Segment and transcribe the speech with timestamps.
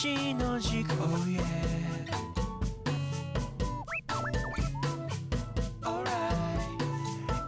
[0.00, 1.42] 一の軸 Oh yeah
[5.82, 6.08] Alright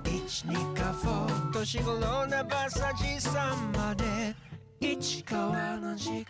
[0.05, 4.35] 一二かフォー年頃な馬さじさんまで。
[4.81, 6.27] 市川の軸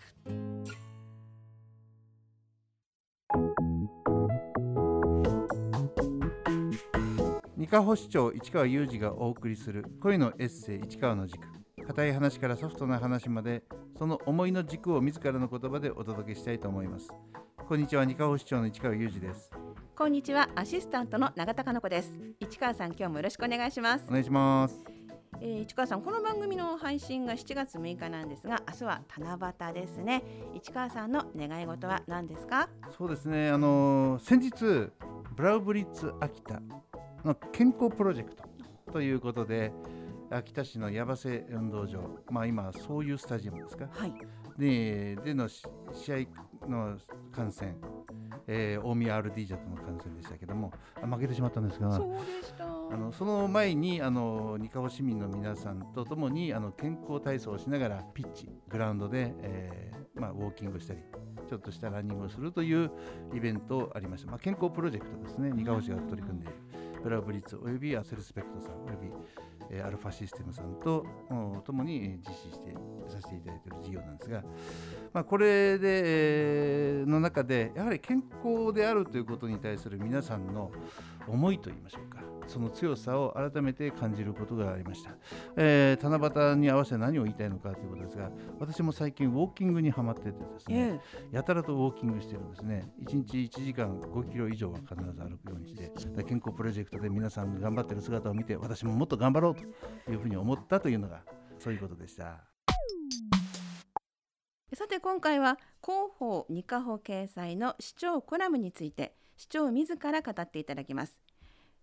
[7.56, 11.59] 三河保市長市川裕二がお送りする恋のエッセイ市川の軸
[11.90, 13.64] 硬い話からソフトな話まで
[13.98, 17.08] その思いの軸を自らの言葉でお届けしたいと思います。
[17.68, 19.50] こんにちは二河保市長の市川裕二です。
[19.96, 22.16] こんにちはアシスタントの永田香子です。
[22.38, 24.04] 市川さん今日もよろしくお願いします。
[24.06, 24.84] お、願いします。
[25.40, 30.22] えー、市川さんこの番組の配信が7月6日なんですが明日は七夕ですね。
[30.54, 32.68] 市川さんの願い事は何ですか？
[32.96, 33.50] そうですね。
[33.50, 34.92] あのー先日
[35.34, 36.62] ブラウブリッツ秋田
[37.24, 38.44] の健康プロジェクト
[38.92, 39.72] ということで
[40.30, 42.00] 秋田市の矢瀬運動場。
[42.30, 43.88] まあ今そういうスタジアムですか？
[43.90, 44.12] はい。
[44.58, 46.26] ででのし試
[46.62, 46.96] 合の
[47.32, 47.76] 観戦、
[48.46, 50.72] えー大宮 RD ジャとの観戦でしたけども。
[51.02, 52.64] あ負けてしまったんですがそうでした。
[52.64, 61.00] あのその前にあの二河市民の皆さんとともにあの健康体操をしながらピッチグラウンドで、えーまあ、ウォーキングしたり
[61.48, 62.90] ちょっとしたランニングをするという
[63.32, 65.50] イベントありました、まあ、健康プロジェクトですね。
[65.54, 66.54] 二河市が取り組んでいる。
[67.02, 69.08] ブラウブリッツおよびアセルスペクトさんおよび
[69.70, 72.74] えアルファシステムさんとお共に実施して
[73.08, 74.42] させていただいている事業なんですが、
[75.12, 80.70] まあ、これで、えーの中でやはり健康であるということに対する皆さんの
[81.28, 82.39] 思いといいましょうか。
[82.50, 85.12] その強さを改めて感じることがありました、
[85.56, 91.00] えー七夕に合わせて何を言いたいのかということですが私も最近ウォーキングにはまっててですね、
[91.32, 92.90] えやたらとウォーキングしてるんですね。
[93.06, 101.22] 1日1時間5キロ以上は必ず歩くようにしてで健康プロジェクトで皆さんが頑張ってる姿を見て私ももっと頑張ろうというふうに思ったというのが
[101.58, 102.50] そういうことでした。
[104.72, 111.18] えさて今回は広報二課保掲載の市長コラムについて市長自ら語っていただきます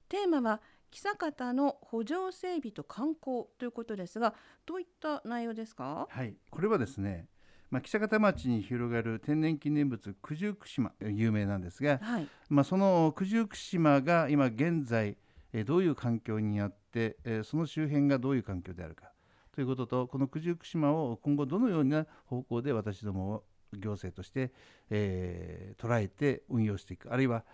[0.09, 4.34] テーマは久方の補助整備と観光ということですが
[4.66, 6.07] どういった内容ですか？
[6.09, 7.28] はいこれはですね
[7.69, 12.28] まあ、北方町に広がる天然記念物九十九島有名なんですが、はい。
[12.50, 15.18] まあ、その九十九島が今現在
[15.51, 19.12] えーどういう環境にあって、えーその周辺がどういう環境であるか
[19.51, 23.44] ということとこの九十九島を今後どのような方向で私ども
[23.74, 24.53] 行政として、
[24.89, 27.47] えー捉えて運用していくあるいはえー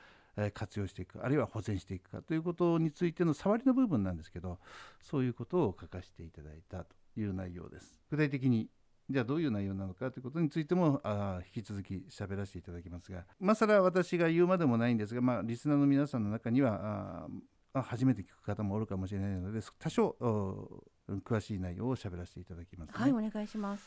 [0.54, 4.60] 活用していくあるいは保全していくかということについての触りの部分なんですけど
[5.02, 8.00] そういうことを書かせていただいたという内容です。
[8.10, 8.70] 具体的に
[9.10, 17.28] じゃあどういう内容なのかということについてもあー引き続き喋らせていただきますが今更私が言うまでもないんですが、まあ、リスナーの皆さんの中には
[17.74, 20.84] あ初めて聞く方もおるかもしれないので多少お
[21.26, 23.84] 詳しい内容を喋らせていただきます、ねはいお願いします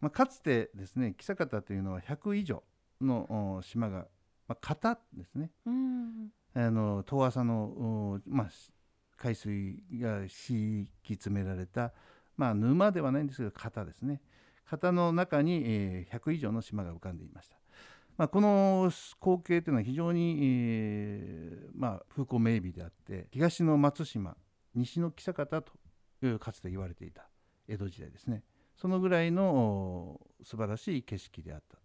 [0.00, 2.62] まあ、かつてですね久方というのは100以上
[3.00, 4.06] のお島が、
[4.48, 5.50] まあ、型ですね。
[5.66, 6.30] うん。
[6.54, 8.72] あの遠浅の、おまあ、し
[9.16, 11.92] 海水が敷き詰められた、
[12.36, 14.20] まあ、沼ではないんですけど型ですね。
[14.70, 17.56] 型の中に、えー100以上の島が浮かんでいました、
[18.16, 18.90] まあ、この
[19.20, 24.36] 光景というのは非常に、えーまあ、風光明媚であって東の松島
[24.74, 25.72] 西の久方と
[26.22, 27.28] いうかつて言われていた
[27.68, 28.42] 江戸時代ですね。
[28.76, 31.82] そのぐらいのお素晴らしい景色であったと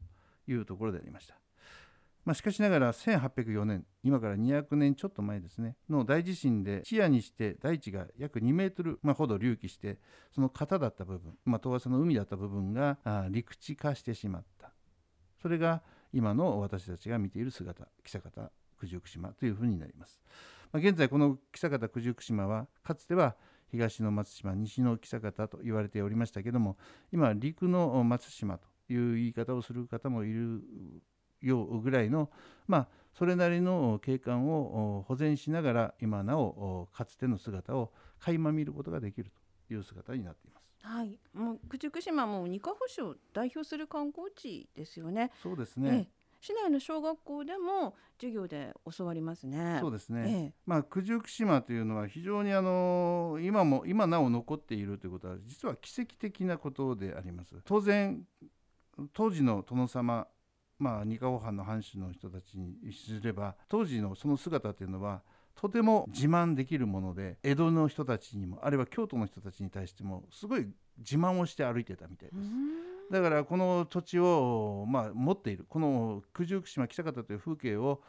[0.51, 1.35] いうところでありました
[2.23, 9.97] まあ、しかしながら1804年今から200年ちょっと前ですねの大地震で視野にして大地が約2メートル、まあ、ほど隆起して
[10.33, 12.97] その型だった部分、まあ、遠浅の海だった部分が
[13.29, 14.71] 陸地化してしまった。
[15.41, 15.81] それが
[16.13, 20.21] 今の私たちが見ている姿久方九十九島というふうになります、
[20.71, 23.35] まあ、現在この久方九十九島はかつては
[23.71, 26.77] 東の松島西の久方と言われておりましたけども
[27.11, 30.61] 今陸の松島という言い方をする方もいる
[31.41, 32.29] ようぐらいの、
[32.67, 39.31] まあ、それなりの景観をお保全しながら今なおおかつての姿を垣間見ることができる
[39.67, 40.71] という姿になっています。
[40.83, 41.19] はい。
[41.33, 45.31] もう九十九島も二課保市を代表する観光地ですよね。
[45.41, 46.21] そうですえね、え。
[46.39, 49.77] 市内の小学校でも授業で教わりますね。
[49.79, 50.53] そうですね、ええ。
[50.65, 57.55] まあ、九十九島というのは非常にあの今も今なお残っているということは実は奇跡的なことであります。
[57.63, 58.25] 当然
[59.13, 60.27] 当時の殿様
[60.81, 65.21] まあ二河藩の藩主の人たちにすれば当時のその姿というのは
[65.53, 70.67] とても自慢できるもので江戸の人たちにもあるいは京都の人たちに対してもすごい
[70.97, 72.49] 自慢をして歩いてたみたいです。
[73.11, 78.01] だからこの土地を、まあ、持っているこの九十九島北方という風景を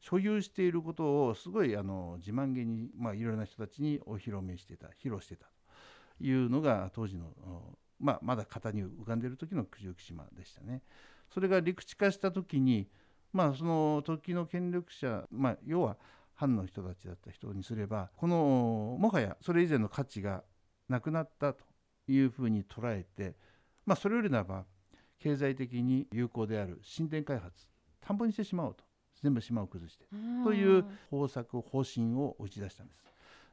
[0.00, 5.46] 所有していることをすごいあの自慢げに、まあ、いろいろな人たちにお披露目してた披露してた
[6.18, 10.82] というのが当時の、おまあ、まだ型に浮かんでいる時の九十九島でしたね。
[11.32, 12.88] それが陸地化した時に
[13.32, 15.96] まあその時の権力者、まあ、要は
[16.34, 20.44] 藩の人たちだった人にすればこのもはやそれ以前の価値が
[20.88, 21.64] なくなったと
[22.06, 23.34] いうふうに捉えて、
[23.84, 24.64] まあ、それよりならば
[25.18, 27.66] 経済的に有効である新田開発
[28.00, 28.88] 田んぼにしてしまおうと。
[29.22, 30.04] 全部島を崩して。
[30.44, 33.04] という方策方針を打ち出したんです。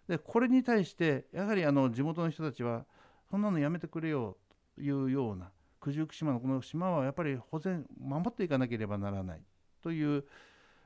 [0.08, 2.86] でこれに対してやはりあの地元の人たちは
[3.30, 4.38] そんなのやめてくれよ
[4.76, 5.52] というような
[5.86, 9.42] 九十九島のこの島はやっぱり保全守っていかなければならない
[9.84, 10.26] という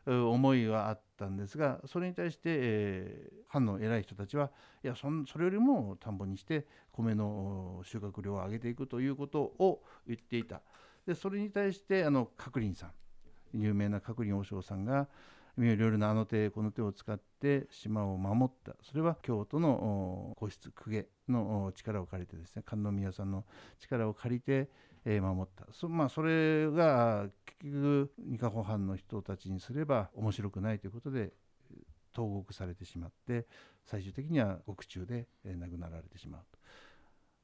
[0.06, 4.52] 思いはあったんですがそれに対して、えー、藩の偉い人たちは
[4.84, 10.62] いやそそれよりも田んぼにして米の収穫量を上げていくということを言っていた。
[11.06, 12.92] でそれに対してあの角林さん
[13.54, 15.08] 有名な角林和尚さんが
[15.66, 23.46] いろいろなあの手この手を使って島を守ったそれは京都の皇室公家の力を借りてですね観音宮さんの
[23.80, 24.70] 力を借りて、
[25.06, 31.32] 守ったそ,、まあ、それが結局二カホ藩の人たちにすれば面白くないということで
[32.14, 33.46] 投獄されてしまって
[33.86, 36.60] 最終的には獄中で、亡くなられてしまうと。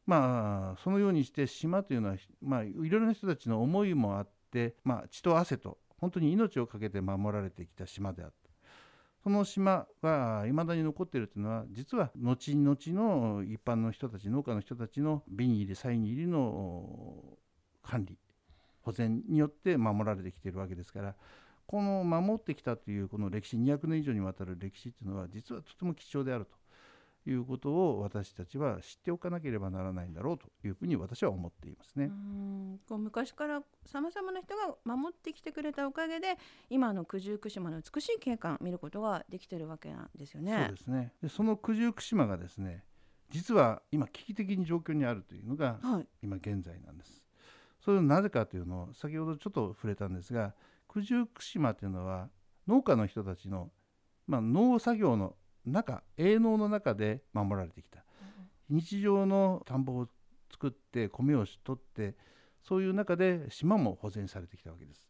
[0.06, 8.36] まあそのようにして島というのは、まあ、いろいろな人たちの思いもあって、まあ、血と汗と本当に命を懸けて守られてきた島であった。
[9.26, 17.24] その島がいまだに残っているというのは実は後々の一般の人たち農家の人たちの瓶入りサイン入りの
[17.82, 18.20] 管理
[18.82, 21.16] 保全によって守られてきているわけですから
[21.66, 26.52] この守ってきたというこの歴史200年以上にわたる歴史というのは実はとても貴重であると。
[27.30, 32.06] いうことを私たちは知っておかなければならないんだろうというふうに私は思っていますね。
[32.06, 36.38] うんこう昔からさまざまな人が守ってきてくれたおかげで
[36.69, 40.66] 今の九十九島の美しい景観見ることができてるわけなんですよね。
[40.68, 42.83] そうですねでその九十九島がですね
[43.30, 45.80] 実は今危機的に状況にあるというのが
[46.22, 47.12] 今現在なんです。
[47.12, 47.22] はい、
[47.81, 50.54] それはなぜかというのを先ほどちょっと触れたんですが
[50.88, 52.30] 九十九島というのは
[52.68, 53.72] 農家の人たちの、
[54.27, 55.36] まあ、農作業の
[55.66, 58.04] 中営農の中で守られてきた、
[58.70, 60.08] 日常の田んぼを
[60.52, 62.16] 作って米を取って
[62.64, 65.08] そういう中で島も保全されてきたわけです。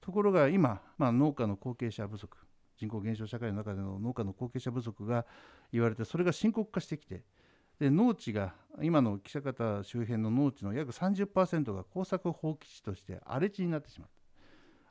[0.00, 2.36] ところが今、まあ、農家の後継者不足
[2.78, 5.26] 人口減少社会の中での農家の後継者不足が
[5.72, 7.24] 言われてそれが深刻化してきて
[7.80, 14.15] で農地が今の記者方周辺の農地の約30%が耕作放棄地として荒れ地になってしまった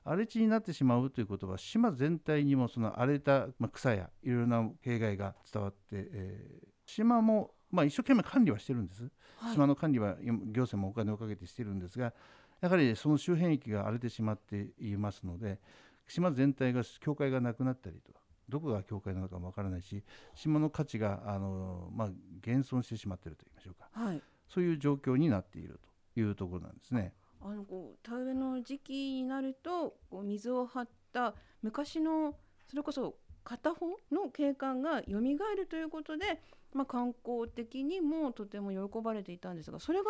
[0.05, 12.13] 荒れ地になってしまうということは島全体にもその荒れた草やいろいろな弊害が伝わって、えー、島もまあ一生懸命管理はしてるんです、はい、島の管理は行政もお金をかけてしてるんですが
[12.61, 15.59] やはりその周辺域が荒れてしまっていますので
[16.07, 20.03] 島全体が境界がなくなったりとかどこが境界なのかもわからないし
[20.35, 22.09] 島の価値があの、まあ、
[22.41, 25.79] 減損してしまっているといいましょうか、はい、そういう状況になっている
[26.13, 27.13] というところなんですね。
[27.45, 32.33] あのこう田植えの時期になるとこう水を張った昔の
[32.67, 36.41] それこそ片方の景観が蘇るということで、
[36.73, 40.05] まあ、観光的にもとても喜ばれていたんですがそれが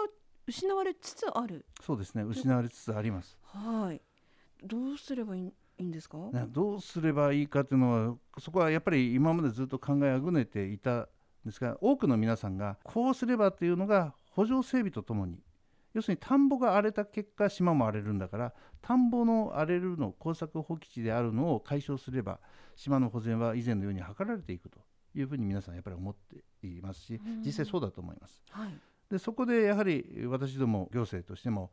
[0.47, 1.65] 失われつつある。
[1.81, 2.23] そうですね。
[2.23, 3.37] 失われつつあります。
[3.43, 3.99] はい。
[4.63, 11.07] どうすればいいいいんですか、ね、どうすればいいかというのはそこはやっぱり今までずっと考えあぐねていたん
[11.45, 15.37] ですが多くの皆さんがこうすればというのが補助整備とともに
[15.95, 22.39] 要するに田んぼが荒れた結果島も荒れるんだから田んぼの荒れるの耕作放棄地であるのを解消すれば
[22.75, 24.79] 島の保全は以前のように図られていくと
[25.15, 26.15] いうふうに皆さんやっぱり思っ
[26.61, 28.43] ていますし実際そうだと思います。
[28.51, 28.77] はい、
[29.09, 31.71] でそこでやはり私ども行政としても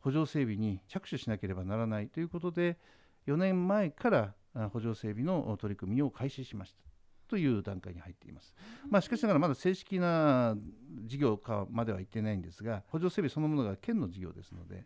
[0.00, 2.78] 補助整備に着手しなければならないということで
[3.26, 4.34] 4年前から
[4.72, 6.87] 補助整備の取り組みを開始しました。
[7.28, 8.54] という段階に入っています。
[8.88, 10.56] まあ、しかしながらまだ正式な
[11.04, 14.84] 事業化までは行ってないんですが補助整備そのものが県の事業ですので、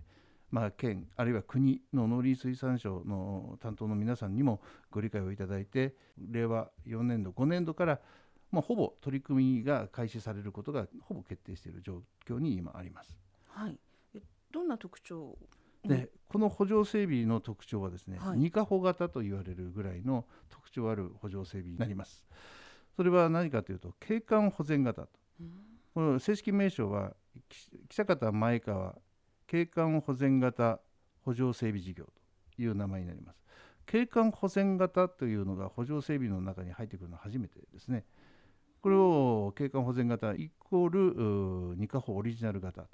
[0.51, 8.01] まあ、県あるいは国の農林水産省の担当の皆さんにもご理解をいただいて令和4年度5年度から
[8.53, 13.17] まあ、ほぼ取り組みが開始されることがほぼ決定している状況に今あります。
[13.49, 13.79] はい、
[14.53, 15.39] どんな特徴
[15.83, 22.25] でこの補助整備の特徴はですね、はい、二カ保型と言われるぐらいの特徴ある補助整備になります。
[22.97, 25.09] それは何かというと景観保全型と、
[25.41, 25.53] うん、
[25.93, 27.13] この正式名称は
[27.91, 28.95] 久方前川
[29.47, 30.81] 景観保全型
[31.23, 32.07] 補助整備事業
[32.57, 33.45] という名前になります。
[33.85, 38.07] 景観保全型というのが補助整備の中に入ってくるのは初めてですね。
[38.83, 42.89] これを景観保全型イコール二カ保オリジナル型と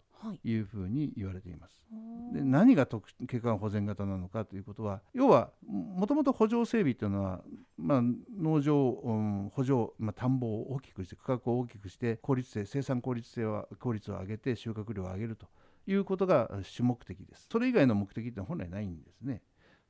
[0.45, 0.59] い。
[0.59, 1.83] うふうに言われています。
[1.91, 1.97] は
[2.33, 7.41] い、で何が景観保全型なのかということは要はもともと補助整備というのは、
[7.79, 8.03] まあ、
[8.39, 15.47] 農場、うん、補助、まあ、田んぼを大きくして区画を大きくして効率性生産効率性は効率を上げて収穫量を上げると
[15.87, 17.47] いうことが主目的です。
[17.51, 19.41] それ以外の目的って本来ないんですね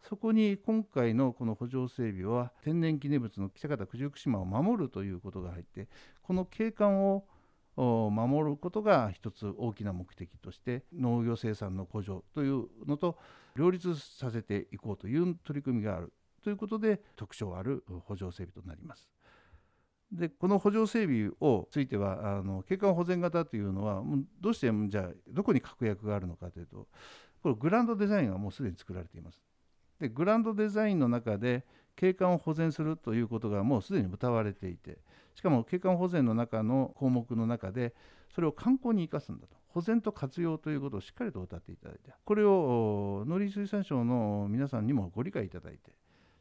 [0.03, 5.89] そこに今回のこの補助整備は天然記念物の北方九十九島を守るということが入って
[6.23, 7.25] この景観を
[7.77, 13.19] 守ることが一つ大きな目的として農業生産の向上というのと
[13.57, 16.13] 両立させていこうという取り組みがある
[16.43, 19.09] ということで特徴ある補助整備となります。
[20.11, 24.03] でこの補助整備をついてはあの景観保全型というのは
[24.41, 26.89] どうしてじゃあどこに確約があるのかというと
[27.43, 29.39] これグランドデザインがもうすでに作られています。
[30.01, 31.65] でグランドデザインの中で
[31.97, 34.99] 景観を保全するということがもうすでに謳われていて
[35.35, 37.95] しかも景観保全の中の項目の中で
[38.35, 39.57] それを観光に生かすんだと。
[39.69, 45.93] 保全と活用ということをしっかりと謳っていただいてこれを農林水産省の皆さんにもご理解いただいて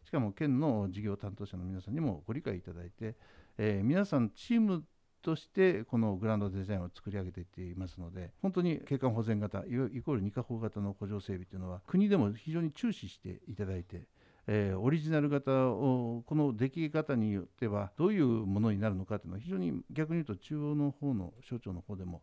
[0.06, 3.16] しかも県の事業担当者の皆さんにもご理解いただいて、
[3.58, 4.84] えー、皆さんチーム
[5.28, 9.62] としてこのグランドデザインを作り上げていっていますので本当に景観保全型イ
[10.02, 14.04] コール二カ法型の補助整備というのは国でも非常に注視していただいて
[14.50, 22.22] えー、オリジナル型をこの出来方によってはどういうものになるのかというのは非常に逆に言うと中央の方の省庁の方でも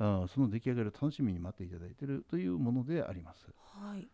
[0.00, 3.46] あその出来上がりを楽しみに待っていただいているというものであります。
[3.54, 4.08] はい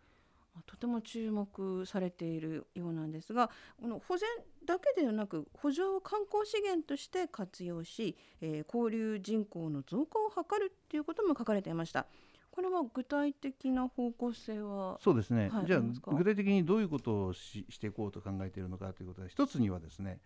[0.65, 4.29] とても注目されているようなんですがこの保全
[4.65, 12.07] だけではなく補助を観光資源として活用し、えー、交流人口の増加を図るということも書かれていました。
[12.51, 15.81] これは具体的な方向性はそうですね、はい、じゃあ
[16.15, 20.21] 具体的にどういうことをししていこうと考えているのかということで一つにはですね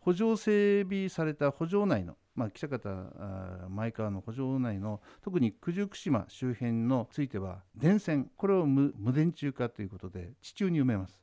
[0.00, 2.88] 補助整備された補助内の、まあ、記者方
[3.70, 11.20] 前川の補助内の特に九十九島周辺のついては電線これを無電柱化ということで地中に埋めます。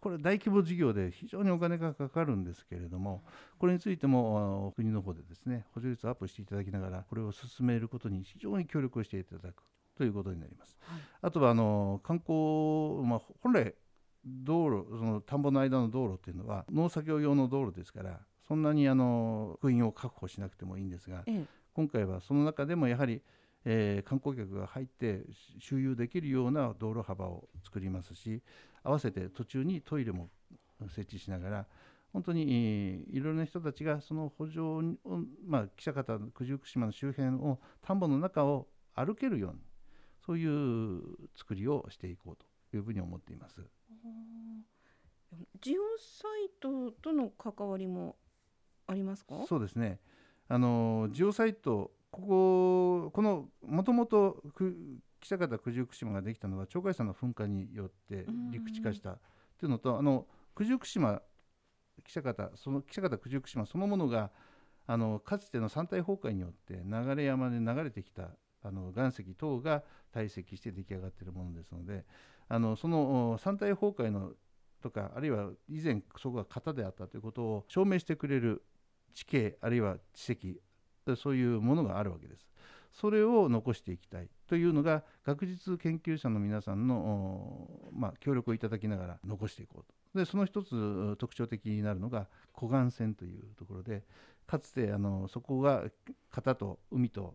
[0.00, 3.24] これ大規模事業で非常にお金がかかるんですけれども
[3.58, 9.64] これについても国の方でですね補助率をアップしていただきながらこれを進めることに非常に協力をしていただく
[9.96, 10.78] ということになります。
[10.82, 13.74] はい、あとはあの観光、まあ、本来
[14.24, 23.20] 道路その田んぼの間の道路っていうのは農作業用の道路ですからそんなにあの空員を確保しなくてもいいんですが、ええ、今回はその中でもやはり、
[23.66, 25.20] えー、観光客が入って
[25.60, 28.42] 周遊できるような道路幅を作りますし
[28.82, 30.30] 合わせて途中にトイレも
[30.88, 31.66] 設置しながら
[32.12, 34.82] 本当にいろいろな人たちがその補助を、
[35.46, 39.58] まあ、記者方九十九島の周辺を田んぼの中を歩けるように
[40.24, 41.02] そういう
[41.36, 43.60] 作りをしていこうというふうに思っています。
[45.60, 48.16] ジオサイトとの関わりも
[48.88, 49.44] ありますか？
[49.46, 50.00] そうですね。
[50.48, 54.42] あのジオサイトこここのもともと
[55.20, 59.18] 記者方九十九島ができたのは鳥海山の噴火によって陸地化した
[59.58, 60.26] というのとあの
[60.56, 61.20] 九十九島
[62.02, 64.30] 記者方その記者方九十九島そのものが
[64.86, 68.30] あのかつての山体崩壊によって流山で流れてきた
[68.62, 72.06] あの岩石等が堆積して出来上がっているものですので
[72.48, 74.32] あのその山体崩壊の
[74.82, 78.62] とかあるいは以前そこが型であったということを証明してくれる
[79.14, 82.48] 地形あるいは地跡そういうものがあるわけです。
[82.92, 94.02] それを残していきたいというのが学術研究者の皆さんの、まあ、協力をいただきながら残していこうとでその一つ特徴的になるのが湖岸線というところで
[94.46, 95.84] かつてあのそこが
[96.34, 97.34] 型と海と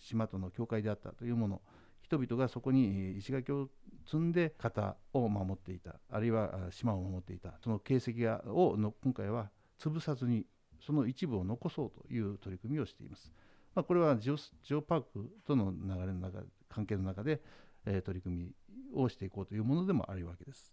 [0.00, 1.60] 島との境界であったというもの
[2.02, 3.68] 人々がそこに石垣を
[4.06, 10.46] 積んで型を守っていたあるいは島を守っていたその形跡がをの今回は潰さずに
[10.80, 13.32] その一部を残そうという取り組みをしています。
[13.74, 17.42] まあ、これはジオジオパークとの流れの中関係の中で、
[17.84, 18.52] えー、取り組み
[18.94, 20.72] をしていこうというものでもあるわけです。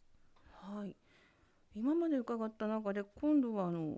[0.52, 0.96] はい
[1.74, 3.98] 今まで伺った中で今度はあの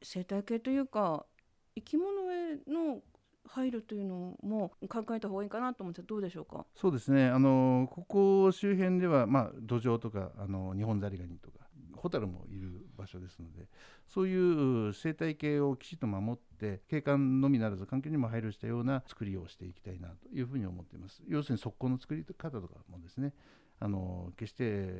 [0.00, 1.26] 生態系というか
[1.74, 3.02] 生き物への
[3.46, 6.64] 配慮というのも考えた方がいいかなと思ってどうでしょうか？
[6.74, 11.63] そうですねあのここ周辺では、まあ、土壌とかあの日本ザリガニとか
[12.04, 13.66] ホタルもいる場所ですので
[14.06, 23.32] そういう生態系をきちっと守って景観のみならず環境にも配慮したような作りをしていきたいなというふうに思っています要するに側溝の作り方とかもですね
[23.80, 24.92] あの決して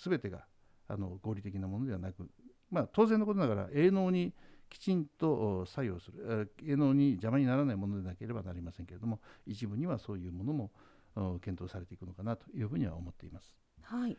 [0.00, 0.44] 全てが
[0.86, 2.28] あの合理的なものではなく
[2.70, 4.32] まあ、当然のことながら営農に
[4.68, 10.70] きちんと作用する営農に邪魔にならないものでなければなりませんけれども一部にはそういうものも
[11.40, 13.56] 検討されていくのかなというふうには思っています。
[13.82, 14.16] はい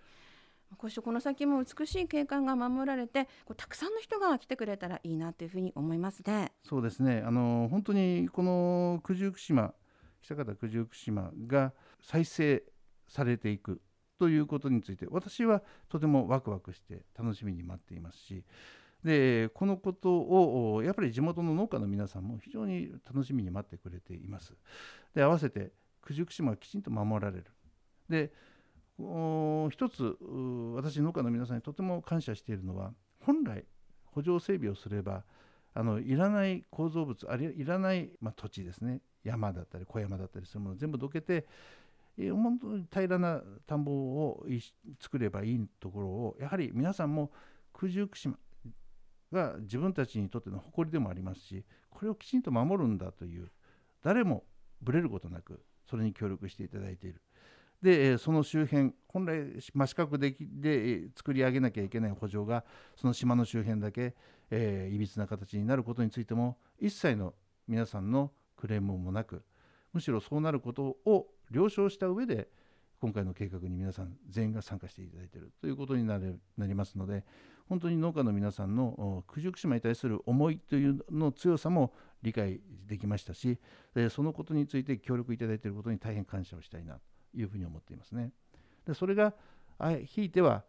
[0.78, 6.54] こうしてこの先も美しい景観が守られてこうたくさんの人が来てくれたらいいなというふうに思いますね。
[6.64, 9.74] そうですねあの本当にこの九十九島
[10.22, 12.64] 久方九十九島が再生
[13.08, 13.82] されていく
[14.18, 18.44] ということについて私はとてもワクワクして楽しみに待っていますし
[19.04, 24.54] でこのことをやっぱり地元の農家の皆さんも非常に楽しみに待ってくれています。
[25.16, 25.72] で合わせて
[26.06, 27.46] 九十九島はきちんと守られる。
[28.10, 28.34] で
[29.70, 30.18] 一つ
[30.76, 32.92] 私農家の皆さんにとても感謝しているのは
[33.22, 33.64] 本来
[34.06, 35.24] 補助整備をすれば
[35.74, 41.46] あのいらない構造物あるいはいらない、まあ、土地ですね山だったり小山だったりするものを全部どけて
[42.18, 44.46] 本当に平らな田んぼを
[45.00, 47.32] 作ればいいところをやはり皆さんも
[47.74, 48.38] 九十九島
[49.32, 53.50] が自分たちにとっての誇りでもありますしこれをきちんと守るんだという
[54.04, 54.44] 誰も
[54.82, 57.22] ぶれることなくそれに協力していただいている。
[57.82, 62.64] でその周辺本来真四角でで作り上げなきゃいけない補助が
[62.96, 64.16] その島の周辺だけ、
[64.52, 67.34] えーいびつな形になることについても一切の
[67.68, 69.44] 皆さんのクレームもなく
[69.94, 72.50] むしろそうなることを了承した上で
[73.00, 76.20] 今回の計画に皆さん全員が参加していただいているということにな
[76.58, 77.24] りますので
[77.70, 83.58] 本当に農家の皆さんの九十九島に対する思いというの強さも理解できましたし
[84.10, 86.96] そのことについて協力いただいていることに大変感謝をしたいな。
[86.96, 87.02] と
[87.36, 88.32] いうふうに思っていますね。
[88.86, 89.34] でそれが
[89.78, 90.64] あひいては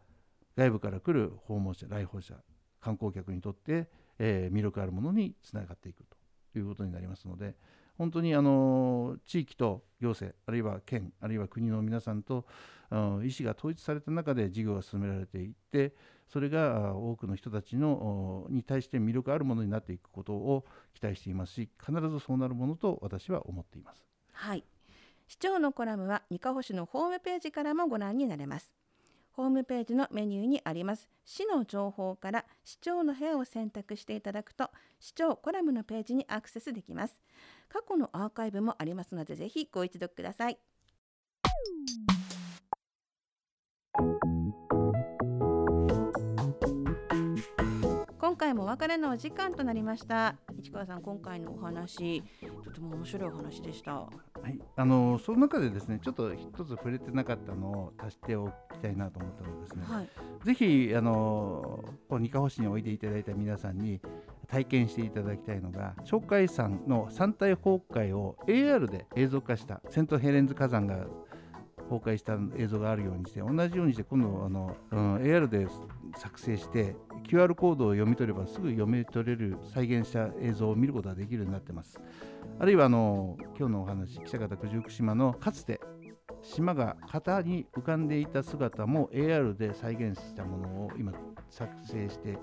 [0.57, 2.35] 外部から来る訪問者来訪者
[2.81, 3.89] 観光客にとって、
[4.19, 6.05] えー魅力あるものにつながっていく
[6.53, 7.55] ということになりますので
[7.97, 12.47] 本当にあの地域と行政あるいは県あるいは国の皆さんと
[12.91, 15.95] 意思が統一された中で事業が進められていって
[16.27, 20.65] それが多くの人たちのに対して魅力あるものになっていくことを
[20.95, 24.03] 期待していますし必ずそうなるものと私は思っています。
[24.33, 24.65] はい。
[25.31, 28.73] 市長のコラムはにかほ市のホームページからもご覧になれます。
[29.31, 37.23] ホームページのメニューにあります市の情報から市長の部屋を選択していただくと市長コラムのページにアクセスできます。
[37.69, 40.59] 過去のアーカイブもありますのでぜひご一読ください。
[48.41, 50.35] 今回もお別れのお時間となりました。
[50.59, 52.23] 市川さん今回のお話
[52.65, 53.97] とても面白いお話でした。
[53.97, 54.09] は
[54.49, 60.09] い、あのその中でですねちょっと一つ触れてなかったのを足しておきたいなと思ったのですね、はい。
[60.43, 64.01] ぜひあのこの二カ保市においでいただいた皆さんに
[64.49, 71.05] 体験していただきたいのが鳥海山の山体崩壊を AR で映像化したセントヘレンズ火山が
[71.91, 75.67] 崩壊した映像があるようにして同じようにして今度あの、うん、AR で
[76.17, 76.97] 作成して
[77.29, 82.01] QR コードを読み取ればすぐ読み取れる再現した映像を見ることができるようになってます。
[82.59, 85.81] あるいはあの今日のお話記者方九十九島のかつて
[86.43, 91.13] 島が型に浮かんでいた姿も AR で再現したものを今
[91.51, 92.39] 作成して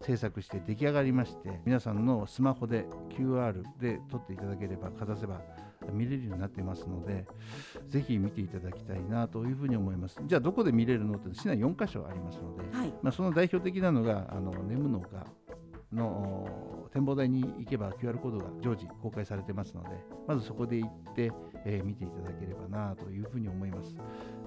[0.00, 5.40] 制作して出来上がりまして皆さんのスマホで QR で撮っていただければかざせば
[5.92, 7.26] 見れるようになっていますので
[7.88, 15.26] ぜひ見ていただきたいなというふうに思いますじゃあどこで見れるのって市内4カ所ありますので、はいまあ、その代表的なのがあのネムの丘
[15.94, 19.90] のお展望台に行けば QR コードが常時公開されてますので
[20.26, 21.32] まずそこで行って、
[21.64, 23.94] えー見ていただければなというふうに思います。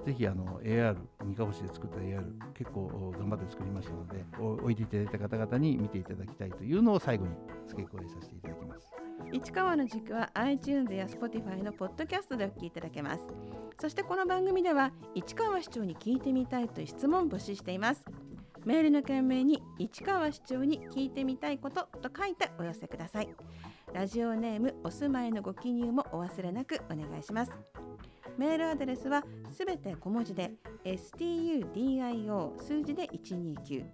[0.04, 2.22] ぜひあの AR 三河星で作った AR
[2.54, 7.32] 結構お頑張って作りましたのでおおいでいただいた方々に見ていただきたいというのを最後に
[7.66, 9.07] 付け加えさせていただきます。
[9.32, 13.20] 市川の軸は iTunes や Spotify のポッドキャストでお聞きいただけます。
[13.80, 18.04] そしてこの番組では市川市長に聞いてみたいという質問を募集しています。
[18.64, 23.28] メールの件名に市川市長に聞いてみたいことと書いてお寄せください。
[23.92, 27.52] ラジオネームお住まいのご記入もお忘れなくお願いします。
[28.36, 30.52] メールアドレスはすべて小文字で
[30.84, 33.84] studio 数字で129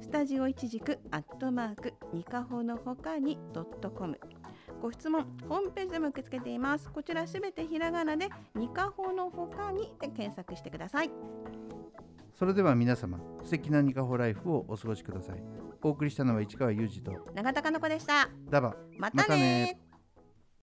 [0.00, 4.18] スタジオ一軸アットマークニカホのほかにドットコム。
[4.80, 6.90] ご質問ホームページでも受け付けています。
[6.90, 11.10] こちらすべてひらがなでニカホのほかにで検索してください。
[12.38, 15.42] それでは皆様素敵なニカホライフをお過ごしください。
[15.82, 18.30] お送りしたのは市川裕二と永田かの子でした。
[18.48, 19.89] ダバまたね